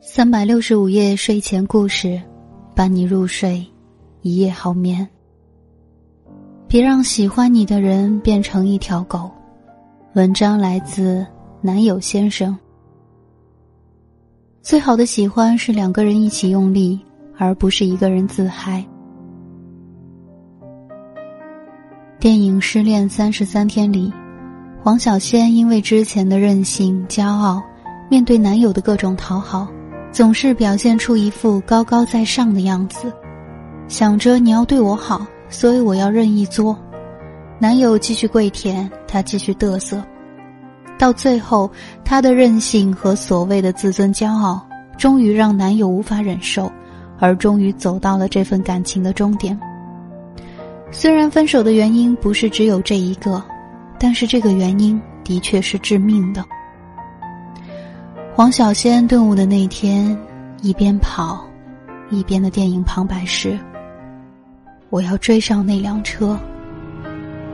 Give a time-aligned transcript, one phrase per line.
[0.00, 2.22] 三百六十五夜睡前故事，
[2.76, 3.66] 伴你入睡，
[4.22, 5.08] 一夜好眠。
[6.68, 9.28] 别让喜欢你的人变成一条狗。
[10.14, 11.26] 文章来自
[11.60, 12.56] 男友先生。
[14.62, 17.00] 最好的喜欢是两个人一起用力，
[17.36, 18.86] 而不是一个人自嗨。
[22.20, 24.12] 电影《失恋三十三天》里，
[24.82, 27.62] 黄小仙因为之前的任性、骄傲，
[28.10, 29.68] 面对男友的各种讨好，
[30.10, 33.12] 总是表现出一副高高在上的样子，
[33.86, 36.76] 想着你要对我好，所以我要任意作。
[37.60, 40.02] 男友继续跪舔，她继续嘚瑟，
[40.98, 41.70] 到最后，
[42.04, 44.60] 她的任性和所谓的自尊骄傲，
[44.96, 46.68] 终于让男友无法忍受，
[47.20, 49.56] 而终于走到了这份感情的终点。
[50.90, 53.42] 虽然分手的原因不是只有这一个，
[54.00, 56.44] 但是这个原因的确是致命的。
[58.34, 60.16] 黄小仙顿悟的那天，
[60.62, 61.44] 一边跑，
[62.10, 63.58] 一边的电影旁白是
[64.90, 66.38] ：“我要追上那辆车，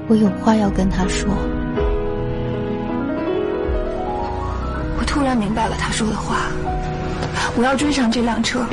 [0.08, 1.28] 我有话要跟他说。”
[4.96, 6.46] 我突然明白了他说的话
[7.58, 8.64] ：“我要追上这辆车，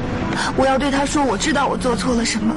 [0.55, 2.55] 我要对他说，我知道我做错了什么。”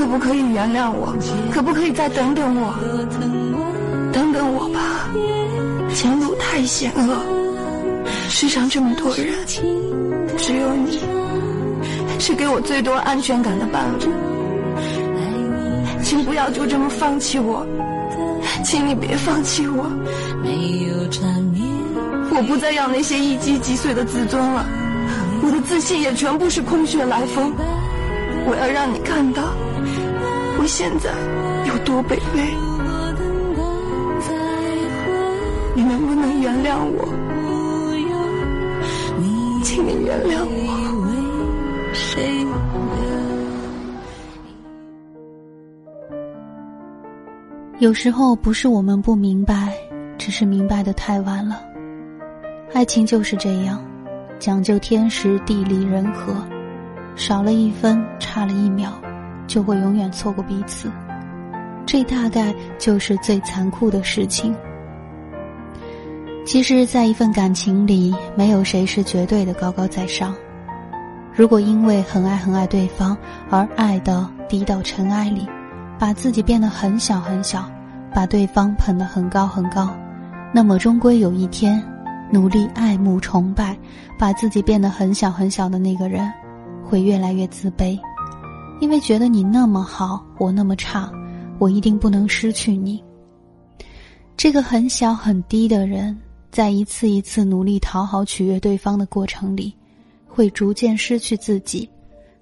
[0.00, 1.14] 可不可以原谅我？
[1.52, 2.72] 可不可以再等等我？
[4.10, 4.80] 等等我吧，
[5.94, 7.18] 前路太险恶，
[8.30, 9.26] 世上这么多人，
[10.38, 10.98] 只有你
[12.18, 14.08] 是给我最多安全感的伴侣。
[16.02, 17.66] 请不要就这么放弃我，
[18.64, 19.84] 请你别放弃我。
[22.32, 24.64] 我不再要那些一击即碎的自尊了，
[25.42, 27.52] 我的自信也全部是空穴来风。
[28.46, 29.42] 我要让你看到。
[30.60, 31.10] 我现在
[31.66, 32.42] 有多卑微？
[35.74, 37.08] 你能不能原谅我？
[39.64, 40.60] 请你原谅我。
[47.78, 49.72] 有时候不是我们不明白，
[50.18, 51.62] 只是明白的太晚了。
[52.74, 53.82] 爱情就是这样，
[54.38, 56.34] 讲究天时地利人和，
[57.16, 58.92] 少了一分，差了一秒。
[59.50, 60.88] 就会永远错过彼此，
[61.84, 64.54] 这大概就是最残酷的事情。
[66.46, 70.32] 其实，在一份感情里，没有谁是绝对的高高在上。
[71.34, 73.16] 如果因为很爱很爱对方
[73.50, 75.48] 而爱的低到尘埃里，
[75.98, 77.68] 把自己变得很小很小，
[78.14, 79.90] 把对方捧得很高很高，
[80.52, 81.82] 那么终归有一天，
[82.30, 83.76] 努力爱慕崇拜，
[84.16, 86.32] 把自己变得很小很小的那个人，
[86.84, 87.98] 会越来越自卑。
[88.80, 91.12] 因为觉得你那么好，我那么差，
[91.58, 93.02] 我一定不能失去你。
[94.36, 96.16] 这个很小很低的人，
[96.50, 99.74] 在一次一次努力讨好取悦对方的过程里，
[100.26, 101.88] 会逐渐失去自己，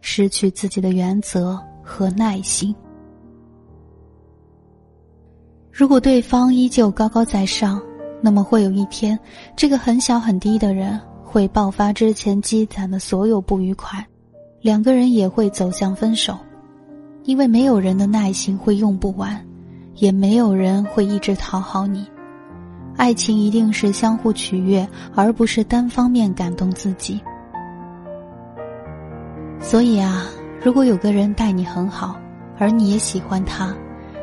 [0.01, 2.75] 失去自己的原则和耐心。
[5.73, 7.83] 如果对方依旧高高在上，
[8.21, 9.19] 那么会有一天，
[9.57, 14.07] 这个很小很低的人会爆发之前积攒的所有不愉快。
[14.61, 16.37] 两个人也会走向分手，
[17.23, 19.41] 因为没有人的耐心会用不完，
[19.95, 22.05] 也没有人会一直讨好你。
[22.97, 27.21] 爱情一定是相互取悦，而不是单方面感动自己。
[29.61, 30.27] 所以啊，
[30.61, 32.17] 如果有个人待你很好，
[32.59, 33.73] 而你也喜欢他，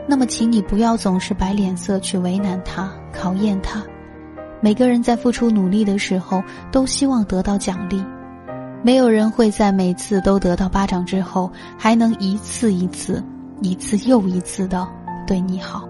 [0.05, 3.81] 那么请你不要总是摆脸色去为难他、考验他。
[4.59, 6.43] 每个人在付出努力的时候，
[6.73, 8.03] 都希望得到奖励。
[8.85, 13.23] 没有人会在每次都得到巴掌之后，还能一次一次、
[13.61, 14.87] 一次又一次的
[15.25, 15.89] 对你好。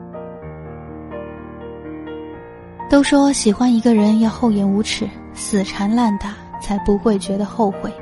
[2.90, 7.94] 都说喜欢一个人要厚颜无耻、死缠烂打，才不会觉得后悔。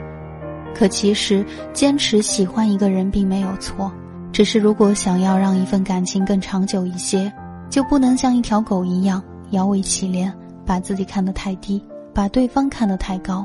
[0.75, 1.43] 可其实，
[1.73, 3.91] 坚持喜欢一个人并没有错，
[4.31, 7.33] 只是如果想要让一份感情更长久一些，
[7.67, 9.19] 就不能像一条狗一样
[9.49, 10.31] 摇尾乞怜，
[10.67, 13.43] 把自己看得太低，把对方看得太高。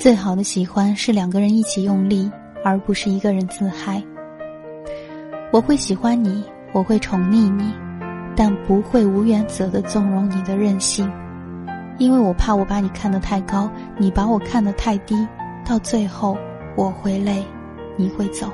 [0.00, 2.32] 最好的喜欢是两个人一起用力，
[2.64, 4.02] 而不是一个人自嗨。
[5.52, 6.42] 我会喜欢你，
[6.72, 7.70] 我会宠溺你，
[8.34, 11.06] 但不会无原则的纵容你的任性。
[11.98, 15.14] 因为我怕我把你看得太高，你把我看得太低，
[15.66, 16.34] 到最后
[16.76, 17.44] 我会累，
[17.98, 18.50] 你会走。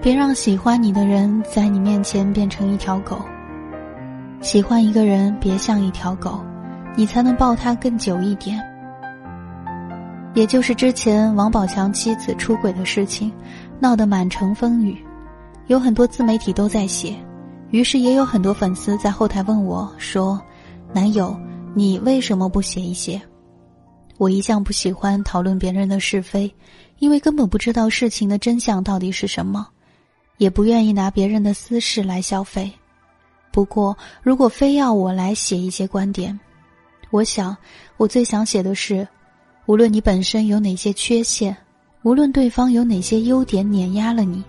[0.00, 3.18] 别让喜欢你的人在你面前变成一条狗。
[4.40, 6.40] 喜欢一个人，别像一条狗，
[6.96, 8.60] 你才能抱他更久一点。
[10.34, 13.32] 也就是之前王宝强妻子出轨的事情，
[13.78, 14.96] 闹得满城风雨，
[15.68, 17.14] 有很多自媒体都在写。
[17.70, 20.40] 于是也有很多粉丝在后台问我说
[20.94, 21.38] ：“男友，
[21.74, 23.20] 你为什么不写一写？”
[24.18, 26.54] 我一向不喜欢讨论别人的是非，
[27.00, 29.66] 因为根本不知道事情的真相到底是什么，
[30.38, 32.70] 也不愿意拿别人的私事来消费。
[33.50, 36.38] 不过，如果非要我来写一些观点，
[37.10, 37.56] 我想，
[37.96, 39.06] 我最想写的是：
[39.66, 41.56] 无论你本身有哪些缺陷，
[42.02, 44.42] 无论对方有哪些优点碾压了你。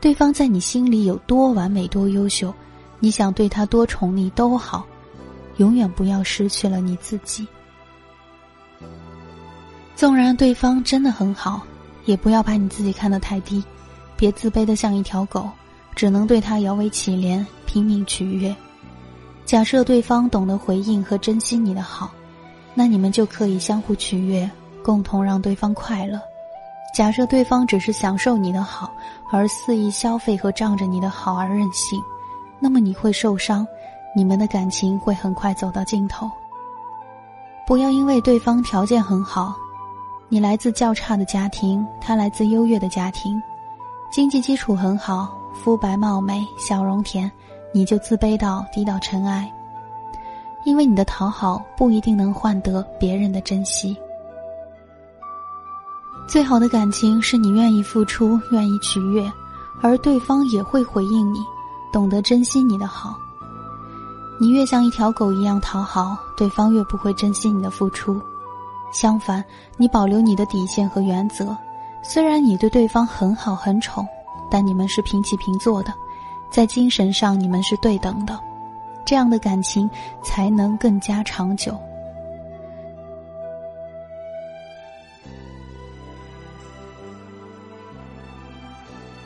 [0.00, 2.52] 对方在你心里有多完美、多优秀，
[3.00, 4.86] 你想对他多宠溺都好，
[5.56, 7.46] 永远不要失去了你自己。
[9.96, 11.62] 纵然对方真的很好，
[12.04, 13.64] 也不要把你自己看得太低，
[14.16, 15.48] 别自卑的像一条狗，
[15.94, 18.54] 只能对他摇尾乞怜、拼命取悦。
[19.44, 22.10] 假设对方懂得回应和珍惜你的好，
[22.74, 24.50] 那你们就可以相互取悦，
[24.82, 26.18] 共同让对方快乐。
[26.94, 28.90] 假设对方只是享受你的好，
[29.30, 32.00] 而肆意消费和仗着你的好而任性，
[32.58, 33.66] 那么你会受伤，
[34.16, 36.30] 你们的感情会很快走到尽头。
[37.66, 39.54] 不要因为对方条件很好，
[40.28, 43.42] 你来自较差的家庭，他来自优越的家庭，
[44.10, 47.30] 经济基础很好，肤白貌美，笑容甜，
[47.74, 49.52] 你就自卑到低到尘埃。
[50.64, 53.94] 因为你的讨好不一定能换得别人的珍惜。
[56.26, 59.30] 最好的感情是你愿意付出，愿意取悦，
[59.82, 61.40] 而对方也会回应你，
[61.92, 63.14] 懂得珍惜你的好。
[64.40, 68.18] 你越像一条狗一样讨好对方，越不会珍惜你的付出。
[68.90, 69.44] 相反，
[69.76, 71.54] 你保留你的底线和原则，
[72.02, 74.06] 虽然你对对方很好很宠，
[74.50, 75.92] 但你们是平起平坐的，
[76.54, 78.38] 在精神上你们是对等的，
[79.04, 79.90] 这样的感情
[80.22, 81.76] 才能更加长久。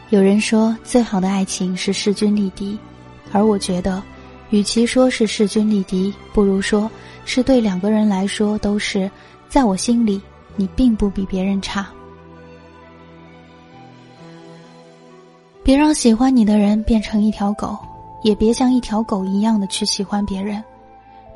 [0.09, 2.79] 有人说，最好的爱情是势均力敌，
[3.31, 4.03] 而我觉得，
[4.49, 6.91] 与其说是势均力敌，不如说
[7.27, 9.11] 是对两个人来说都是，
[9.51, 10.19] 在我心里，
[10.57, 11.87] 你并不比别人差。
[15.69, 17.77] 别让喜欢你的人变成一条狗，
[18.23, 20.65] 也别像一条狗一样的去喜欢别人，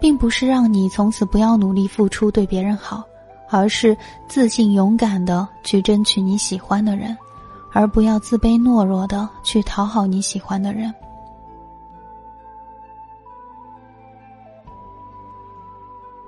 [0.00, 3.04] 并不是让你从此不要努力付出对别人好，
[3.50, 3.94] 而是
[4.26, 7.14] 自信勇敢的去争取你喜欢的人。
[7.72, 10.88] 而不要自卑懦弱的去讨好你喜欢的人。《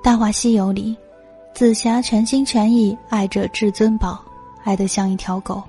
[0.02, 0.94] 大话西游》里，
[1.54, 4.22] 紫霞全心全意爱着至尊宝，
[4.62, 5.62] 爱得像一条狗，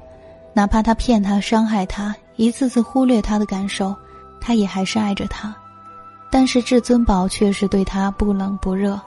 [0.52, 3.96] 哪怕他骗她、伤害她，一次次忽略他的感受，
[4.40, 5.56] 他也还是爱着他。
[6.30, 9.00] 但是至尊宝却是对他不冷不热，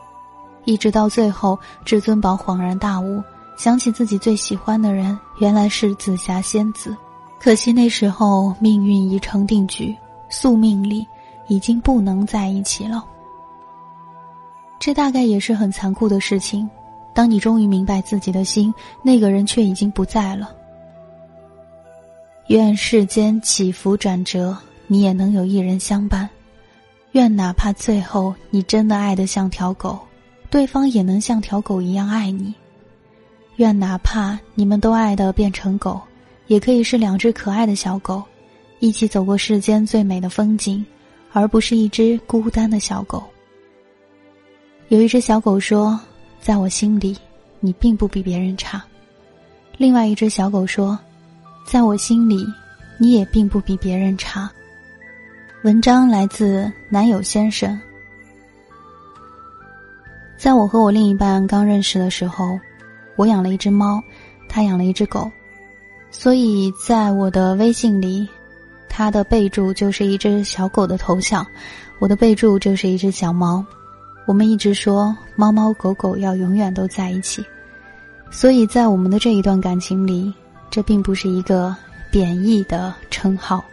[0.64, 3.22] 一直到最后，至尊宝恍然大悟。
[3.56, 6.96] 想起自己最喜欢的人，原来是紫霞仙子，
[7.40, 9.94] 可惜那时候命运已成定局，
[10.28, 11.04] 宿命里
[11.48, 13.04] 已经不能在一起了。
[14.78, 16.70] 这大概也是很残酷的事情。
[17.12, 20.50] 当你终于明白自己的心，那个人却已经不在了。
[22.48, 26.28] 愿世间起伏转折，你也能有一人相伴。
[27.12, 29.98] 愿哪怕最后你真的爱得像条狗，
[30.48, 32.54] 对方也能像条狗一样爱你。
[33.56, 36.00] 愿哪怕你们都爱的变成狗，
[36.46, 38.22] 也可以是两只可爱的小狗，
[38.78, 40.82] 一起走过世间最美的风景，
[41.34, 43.22] 而不是一只孤单的小狗。
[44.88, 46.00] 有一只小狗说
[46.40, 47.14] ：“在我心里，
[47.60, 48.82] 你并不比别人差。”
[49.76, 50.98] 另外一只小狗说
[51.70, 52.50] ：“在我心里，
[52.96, 54.50] 你也并不比别人差。”
[55.64, 57.78] 文章来自男友先生。
[60.38, 62.58] 在我和我另一半刚认识的时候。
[63.16, 64.00] 我养了一只猫，
[64.48, 65.28] 他养了一只狗，
[66.08, 68.28] 所以在我的微信里，
[68.88, 71.44] 他的备注就是一只小狗的头像，
[71.98, 73.62] 我的备注就是一只小猫。
[74.24, 77.44] 我们一直说猫猫狗狗要永远都在一起，
[78.30, 80.32] 所以在我们的这一段感情里，
[80.70, 81.74] 这并不是一个
[82.10, 83.64] 贬义的称号。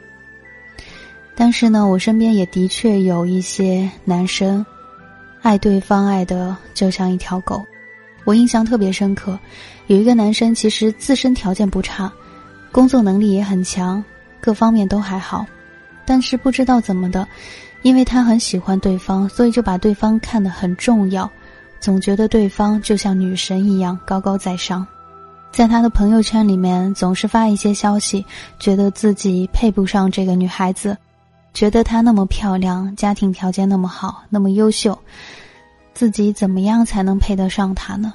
[1.35, 4.65] 但是呢，我身边也的确有一些男生，
[5.41, 7.61] 爱对方爱的就像一条狗。
[8.23, 9.37] 我印象特别深刻，
[9.87, 12.11] 有一个男生其实自身条件不差，
[12.71, 14.03] 工作能力也很强，
[14.41, 15.45] 各方面都还好，
[16.05, 17.27] 但是不知道怎么的，
[17.83, 21.29] 因为他很喜欢对方，所以就把对方看得很重要，
[21.79, 24.87] 总觉得对方就像女神一样高高在上，
[25.55, 28.25] 在他的朋友圈里面总是发一些消息，
[28.59, 30.97] 觉得自己配不上这个女孩子。
[31.53, 34.99] 觉得她那么漂亮，家庭条件那么好，那么优秀，
[35.93, 38.13] 自己怎么样才能配得上她呢？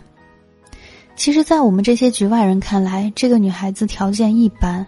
[1.16, 4.86] 其实，在我们这些局外人看来，这个女孩子条件一般，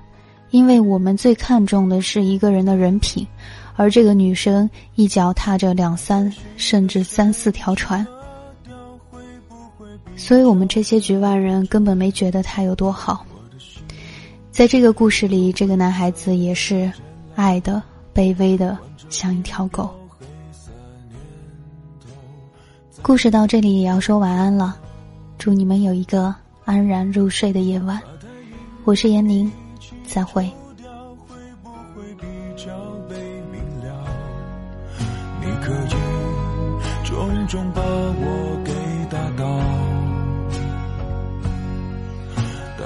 [0.50, 3.26] 因为我们最看重的是一个人的人品，
[3.76, 8.06] 而这个女生一脚踏着两三甚至三四条船，
[10.16, 13.24] 所以我们这些局外人根本没觉得他有多好。
[14.50, 16.92] 在这个故事里，这个男孩子也是
[17.34, 17.82] 爱的。
[18.14, 18.76] 卑微的
[19.08, 19.88] 像一条狗。
[23.00, 24.76] 故事到这里也要说晚安了，
[25.38, 26.34] 祝你们有一个
[26.66, 27.98] 安然入睡的夜晚。
[28.84, 29.50] 我是闫宁，
[30.06, 30.44] 再会。
[35.40, 35.88] 你可以
[37.02, 38.72] 重重把我给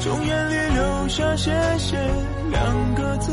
[0.00, 1.96] 从眼里流下谢谢
[2.50, 3.32] 两个字，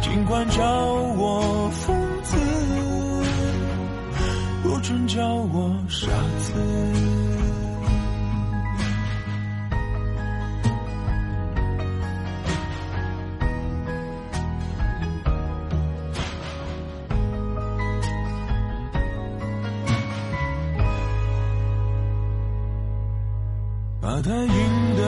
[0.00, 2.36] 尽管叫我疯子。
[4.62, 6.06] 不准叫我傻
[6.38, 6.52] 子。
[24.00, 24.67] 把太硬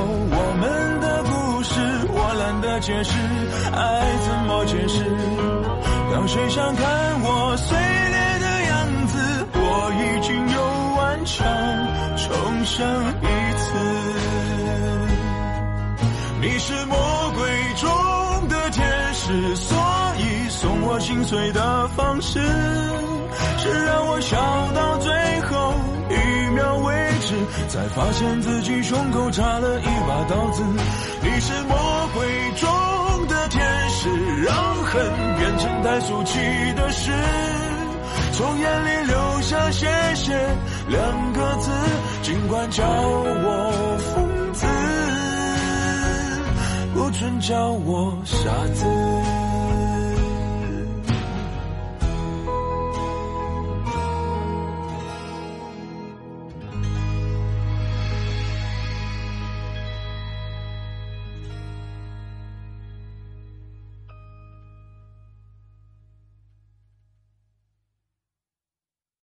[0.00, 1.80] 我们的故事，
[2.12, 3.12] 我懒得解释，
[3.72, 5.04] 爱怎么解释？
[6.12, 10.34] 当谁想看我碎裂的样子，我已经。
[10.54, 10.60] 又
[10.96, 11.44] 完成
[12.16, 12.86] 重生
[13.22, 13.26] 一
[13.58, 13.64] 次，
[16.40, 16.96] 你是魔
[17.34, 17.42] 鬼
[17.76, 18.84] 中的天
[19.14, 19.76] 使，所
[20.18, 22.40] 以送我心碎的方式
[23.58, 24.36] 是让我笑
[24.74, 25.10] 到最
[25.40, 25.74] 后，
[27.68, 30.62] 才发现自己胸口插了一把刀子。
[31.22, 34.08] 你是魔鬼中的天使，
[34.42, 35.02] 让恨
[35.38, 36.38] 变成太俗气
[36.76, 37.12] 的事。
[38.32, 40.32] 从眼里流下谢谢
[40.88, 41.70] 两个字，
[42.22, 44.66] 尽管叫我疯子，
[46.94, 48.34] 不准叫我傻
[48.74, 48.84] 子。